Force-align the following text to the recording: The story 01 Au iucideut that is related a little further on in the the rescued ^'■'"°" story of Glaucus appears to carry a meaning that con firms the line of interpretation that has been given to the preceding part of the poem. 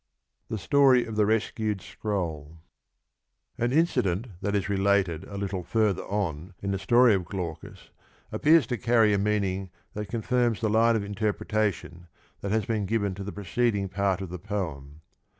The 0.49 0.57
story 0.57 1.03
01 1.07 1.13
Au 1.13 1.13
iucideut 1.27 1.81
that 4.41 4.55
is 4.55 4.67
related 4.67 5.25
a 5.25 5.37
little 5.37 5.61
further 5.61 6.01
on 6.05 6.55
in 6.59 6.71
the 6.71 6.77
the 6.77 6.77
rescued 6.77 6.81
^'■'"°" 6.81 6.83
story 6.83 7.13
of 7.13 7.25
Glaucus 7.25 7.89
appears 8.31 8.65
to 8.65 8.79
carry 8.79 9.13
a 9.13 9.19
meaning 9.19 9.69
that 9.93 10.07
con 10.09 10.23
firms 10.23 10.59
the 10.59 10.71
line 10.71 10.95
of 10.95 11.03
interpretation 11.03 12.07
that 12.39 12.49
has 12.49 12.65
been 12.65 12.87
given 12.87 13.13
to 13.13 13.23
the 13.23 13.31
preceding 13.31 13.89
part 13.89 14.21
of 14.21 14.29
the 14.29 14.39
poem. 14.39 15.01